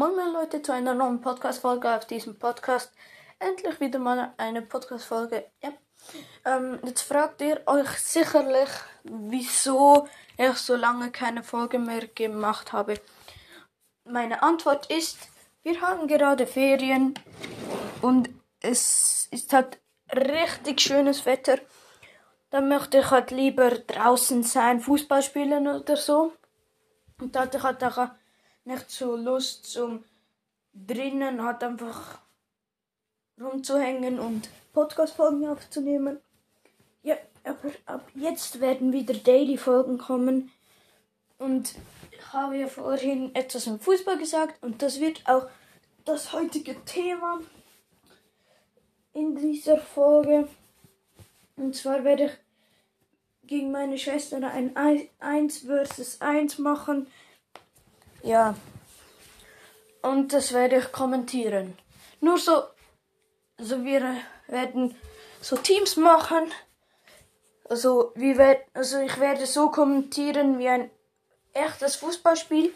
[0.00, 2.90] Moin moin Leute zu einer neuen Podcast-Folge auf diesem Podcast.
[3.38, 5.50] Endlich wieder mal eine Podcast-Folge.
[5.62, 5.72] Ja.
[6.46, 8.70] Ähm, jetzt fragt ihr euch sicherlich,
[9.04, 10.08] wieso
[10.38, 12.94] ich so lange keine Folge mehr gemacht habe.
[14.04, 15.18] Meine Antwort ist,
[15.64, 17.12] wir haben gerade Ferien
[18.00, 18.30] und
[18.62, 21.58] es ist halt richtig schönes Wetter.
[22.48, 26.32] Dann möchte ich halt lieber draußen sein, Fußball spielen oder so.
[27.20, 28.08] Und da hatte ich halt auch
[28.70, 30.04] nicht so Lust zum
[30.72, 32.18] drinnen halt einfach
[33.40, 36.18] rumzuhängen und Podcast-Folgen aufzunehmen.
[37.02, 40.52] Ja, aber ab jetzt werden wieder Daily-Folgen kommen.
[41.38, 41.74] Und
[42.12, 45.48] ich habe ja vorhin etwas im Fußball gesagt und das wird auch
[46.04, 47.40] das heutige Thema
[49.14, 50.48] in dieser Folge.
[51.56, 57.08] Und zwar werde ich gegen meine Schwester ein 1 versus 1 machen.
[58.22, 58.54] Ja.
[60.02, 61.76] Und das werde ich kommentieren.
[62.20, 62.62] Nur so,
[63.58, 64.16] also wir
[64.48, 64.94] werden
[65.40, 66.52] so Teams machen.
[67.68, 70.90] Also, wie werd, also ich werde so kommentieren wie ein
[71.52, 72.72] echtes Fußballspiel.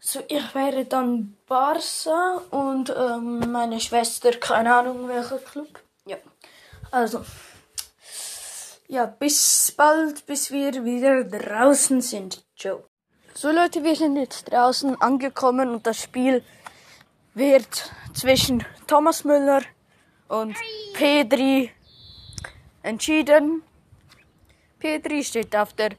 [0.00, 5.80] So, ich wäre dann Barca und ähm, meine Schwester, keine Ahnung welcher Club.
[6.06, 6.16] Ja.
[6.90, 7.24] Also.
[8.88, 12.44] Ja, bis bald, bis wir wieder draußen sind.
[12.56, 12.84] Ciao.
[13.32, 16.44] So Leute, wir sind jetzt draußen angekommen und das Spiel
[17.34, 19.62] wird zwischen Thomas Müller
[20.28, 20.56] und
[20.94, 21.70] Pedri
[22.82, 23.62] entschieden.
[24.80, 25.90] Pedri steht auf der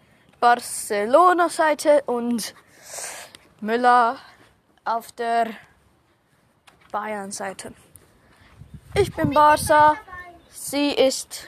[0.41, 2.53] Barcelona-Seite und
[3.61, 4.17] Müller
[4.83, 5.51] auf der
[6.91, 7.73] Bayern-Seite.
[8.93, 9.95] Ich bin Barca,
[10.49, 11.47] sie ist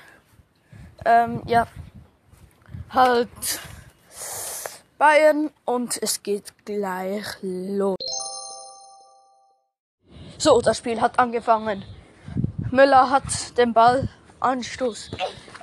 [1.04, 1.68] ähm, ja
[2.90, 3.60] halt
[5.04, 7.98] Bayern und es geht gleich los.
[10.38, 11.84] So, das Spiel hat angefangen.
[12.72, 14.08] Müller hat den Ball,
[14.40, 15.12] Anstoß.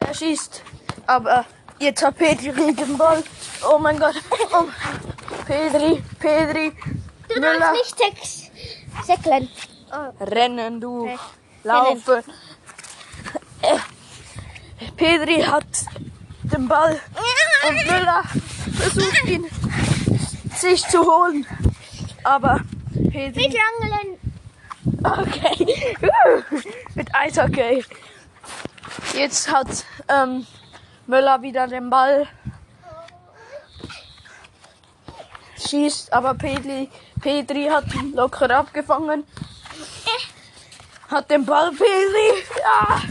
[0.01, 0.61] Er schießt,
[1.06, 1.47] aber
[1.79, 3.25] jetzt hat Pedri den Ball.
[3.67, 4.17] Oh mein Gott.
[4.53, 4.65] Oh.
[5.47, 6.73] Pedri, Pedri.
[7.29, 7.61] Du Müller.
[7.61, 9.49] darfst nicht säckeln.
[10.21, 11.05] Rennen, du.
[11.05, 11.19] Okay.
[11.65, 12.25] Laufen.
[13.62, 13.79] Äh,
[14.99, 15.87] Pedri hat
[16.43, 17.00] den Ball
[17.69, 18.22] und Müller
[18.76, 19.47] versucht ihn
[20.56, 21.47] sich zu holen.
[22.25, 22.60] Aber
[23.10, 23.48] Pedri.
[23.48, 24.19] Mit Langeln.
[25.03, 25.97] Okay.
[26.94, 27.84] Mit Eishockey.
[29.15, 30.47] Jetzt hat ähm,
[31.06, 32.26] Müller wieder den Ball.
[35.59, 36.88] Schießt, aber Pedri,
[37.20, 39.25] Pedri hat ihn locker abgefangen.
[41.09, 42.44] Hat den Ball, Pedri.
[42.59, 43.03] Ja,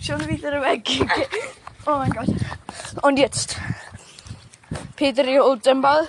[0.00, 0.88] schon wieder weg.
[1.84, 2.28] Oh mein Gott.
[3.02, 3.56] Und jetzt.
[5.02, 6.08] Pedri holt den Ball.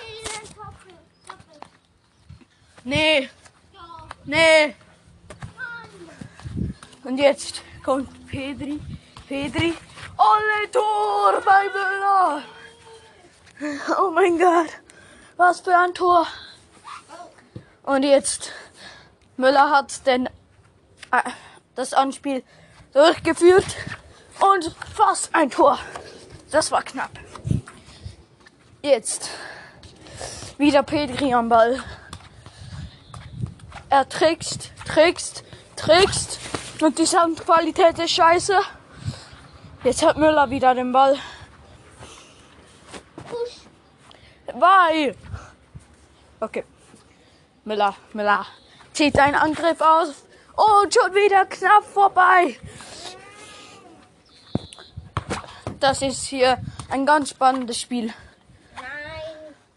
[2.84, 3.28] Nee.
[4.24, 4.76] Nee.
[7.04, 8.80] Und jetzt kommt Pedri.
[9.28, 9.74] Pedri.
[10.16, 12.44] Alle Tor bei Müller.
[13.98, 14.70] Oh mein Gott.
[15.38, 16.28] Was für ein Tor.
[17.82, 18.52] Und jetzt.
[19.38, 21.32] Müller hat den, äh,
[21.74, 22.44] das Anspiel
[22.94, 23.76] durchgeführt.
[24.40, 25.80] Und fast ein Tor.
[26.52, 27.23] Das war knapp.
[28.86, 29.30] Jetzt.
[30.58, 31.82] Wieder Pedri am Ball.
[33.90, 35.46] Er trickst, trickst,
[35.78, 36.38] trickst.
[36.82, 38.60] Und die Soundqualität ist scheiße.
[39.86, 41.18] Jetzt hat Müller wieder den Ball.
[44.48, 45.16] Bye.
[46.42, 46.66] Okay.
[47.64, 48.46] Müller, Müller.
[48.92, 50.26] Zieht einen Angriff aus.
[50.56, 52.60] Und schon wieder knapp vorbei.
[55.80, 56.58] Das ist hier
[56.90, 58.14] ein ganz spannendes Spiel.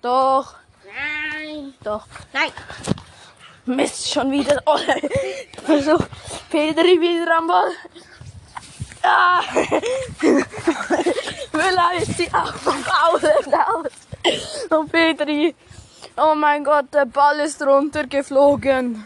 [0.07, 1.75] Doch, Nein.
[1.83, 2.07] doch.
[2.33, 2.53] Nein.
[3.65, 4.63] Mist, schon wieder.
[4.67, 4.79] Oh,
[5.65, 6.07] Versuch.
[6.49, 7.73] Pedri wieder am Ball.
[9.03, 9.43] Ah.
[11.53, 13.93] Müller ist die auch vom Außen aus.
[14.71, 15.57] Und Pedri.
[16.17, 19.05] Oh mein Gott, der Ball ist runtergeflogen.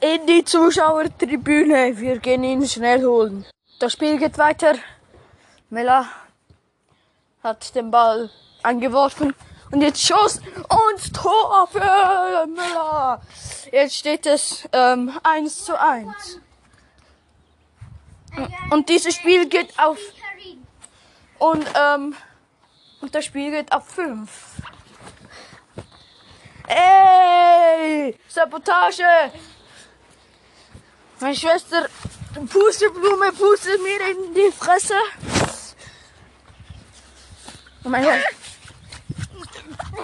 [0.00, 1.96] In die Zuschauertribüne.
[2.00, 3.46] Wir gehen ihn schnell holen.
[3.78, 4.74] Das Spiel geht weiter.
[5.70, 6.08] Müller
[7.44, 8.28] hat den Ball
[8.66, 9.34] angeworfen
[9.70, 13.20] und jetzt Schuss und Tor für Müller.
[13.72, 16.40] Jetzt steht es ähm, 1 zu 1.
[18.70, 19.98] Und dieses Spiel geht auf
[21.38, 22.14] und ähm,
[23.00, 24.30] und das Spiel geht auf 5.
[26.66, 28.18] Ey!
[28.28, 29.30] Sabotage!
[31.20, 31.86] Meine Schwester
[32.50, 34.94] Pusteblume pustet mir in die Fresse.
[37.84, 38.45] Oh mein Gott.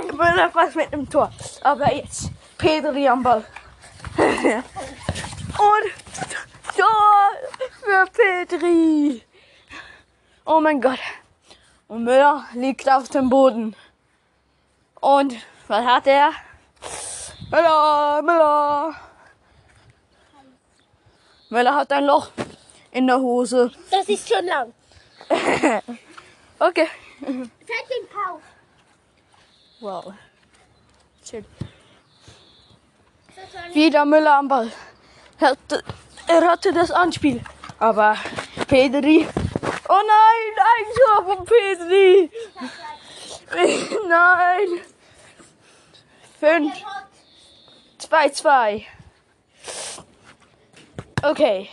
[0.09, 1.31] Müller fast mit dem Tor.
[1.63, 3.45] Aber jetzt Pedri am Ball.
[4.17, 4.65] Und
[6.77, 7.31] Tor
[7.83, 9.23] für Pedri.
[10.45, 10.99] Oh mein Gott.
[11.89, 13.77] Und Müller liegt auf dem Boden.
[15.01, 15.35] Und
[15.69, 16.31] was hat er?
[17.51, 18.95] Müller, Müller.
[21.51, 22.29] Müller hat ein Loch
[22.93, 23.71] in der Hose.
[23.91, 24.73] Das ist schon lang.
[26.59, 26.87] Okay.
[27.21, 28.41] Zeig den Paus.
[29.83, 30.15] Wow.
[31.29, 31.45] Schön.
[33.73, 34.71] Wieder Müller am Ball.
[35.41, 35.83] Er hatte,
[36.29, 37.43] er hatte das Anspiel.
[37.81, 38.17] Aber
[38.69, 39.27] Pedri.
[39.89, 42.31] Oh nein, ein Tor von Pedri.
[44.09, 44.69] Nein.
[46.39, 46.85] 5,
[47.99, 48.87] 2, 2.
[51.25, 51.69] Okay.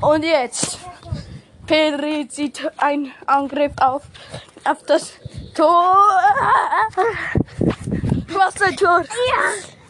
[0.00, 0.78] Und jetzt.
[1.66, 4.04] Pedri zieht einen Angriff auf,
[4.64, 5.12] auf das
[5.56, 5.96] Tor.
[8.28, 9.04] Was ein Tor.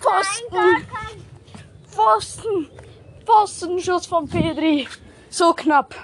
[0.00, 0.86] Pfosten.
[1.90, 2.70] Pfosten.
[3.24, 4.86] Pfostenschuss von Pedri.
[5.28, 5.94] So knapp.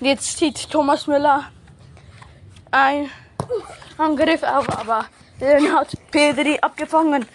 [0.00, 1.50] Jetzt zieht Thomas Müller
[2.70, 3.10] ein
[3.98, 5.04] Angriff auf, aber
[5.38, 7.26] den hat Pedri abgefangen.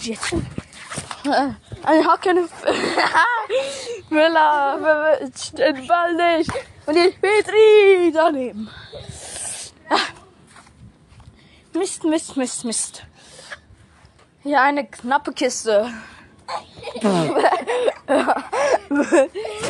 [0.00, 1.52] Jetzt äh,
[1.84, 2.48] ein Hacken.
[4.10, 5.18] Müller
[5.56, 6.50] den Ball nicht.
[6.86, 8.68] Und jetzt Petri daneben.
[11.78, 13.02] Mist, Mist, Mist, Mist.
[14.42, 15.88] Hier eine knappe Kiste.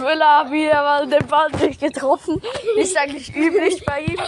[0.01, 2.41] Müller hat wieder mal den Ball nicht getroffen.
[2.79, 4.19] Ist eigentlich üblich bei ihm.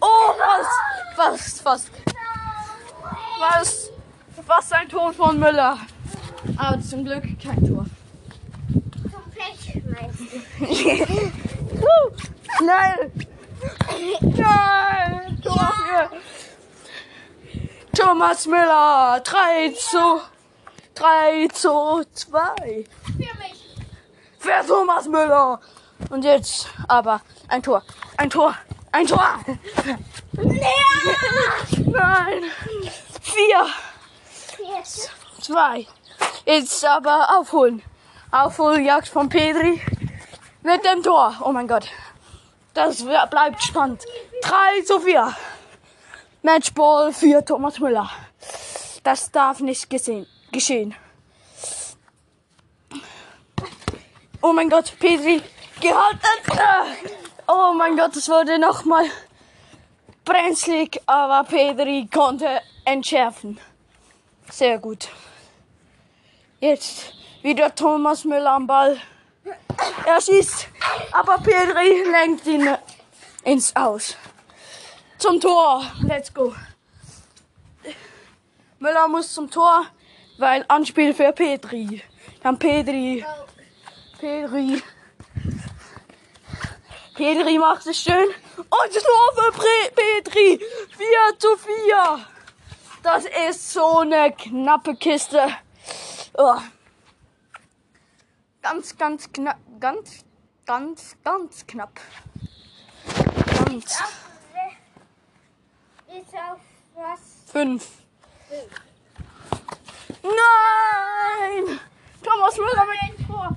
[0.00, 0.66] Oh, was?
[1.16, 1.64] Was?
[1.64, 1.90] Was?
[3.40, 3.90] Was?
[4.46, 5.76] Was ein Tor von Müller.
[6.56, 7.84] Aber zum Glück kein Tor.
[12.56, 13.12] Schnell!
[14.20, 15.40] Nein!
[15.42, 16.10] Tor für
[17.96, 19.20] Thomas Müller!
[19.24, 20.20] 3 zu
[20.94, 23.76] 3 zu 2 Für mich.
[24.38, 25.60] für Thomas Müller!
[26.10, 27.82] Und jetzt aber ein Tor,
[28.18, 28.54] ein Tor,
[28.92, 29.38] ein Tor!
[31.86, 32.44] Nein!
[33.22, 33.66] 4,
[34.76, 35.10] Jetzt.
[35.40, 35.86] 2.
[36.44, 37.82] Jetzt aber aufholen.
[38.30, 39.80] Aufholjagd von Pedri
[40.62, 41.34] mit dem Tor.
[41.42, 41.88] Oh mein Gott.
[42.74, 44.04] Das bleibt spannend.
[44.42, 45.34] 3 zu 4.
[46.46, 48.08] Matchball für Thomas Müller.
[49.02, 50.94] Das darf nicht gesehen, geschehen.
[54.40, 55.42] Oh mein Gott, Pedri
[55.80, 56.20] gehalten.
[57.48, 59.06] Oh mein Gott, es wurde nochmal
[60.24, 63.58] brenzlig, aber Pedri konnte entschärfen.
[64.48, 65.08] Sehr gut.
[66.60, 67.12] Jetzt
[67.42, 68.96] wieder Thomas Müller am Ball.
[70.06, 70.68] Er schießt,
[71.10, 72.68] aber Pedri lenkt ihn
[73.42, 74.16] ins Aus.
[75.18, 75.82] Zum Tor.
[76.02, 76.54] Let's go.
[78.78, 79.86] Müller muss zum Tor,
[80.38, 82.02] weil Anspiel für Pedri.
[82.42, 83.24] Dann Pedri.
[84.20, 84.82] Pedri.
[87.14, 88.28] Pedri macht es schön.
[88.56, 90.58] Und Tor für Pre Pedri.
[90.58, 92.26] 4 zu 4.
[93.02, 95.48] Das ist so eine knappe Kiste.
[96.34, 96.56] Oh.
[98.60, 99.58] Ganz, ganz knapp.
[99.80, 100.24] Ganz,
[100.66, 102.00] ganz, ganz knapp.
[103.64, 104.02] Ganz.
[106.08, 106.58] Ist auf
[106.94, 107.20] was?
[107.52, 107.88] Fünf.
[110.22, 111.80] Nein!
[112.22, 113.56] Thomas Müller mit dem Tor.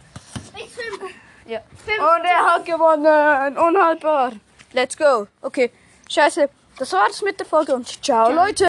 [0.53, 1.13] Bis fünf.
[1.45, 1.59] Ja.
[1.59, 3.57] Und er hat gewonnen.
[3.57, 4.31] Unhaltbar.
[4.73, 5.27] Let's go.
[5.41, 5.71] Okay.
[6.09, 6.49] Scheiße.
[6.77, 8.55] Das war's mit der Folge und ciao, Leute.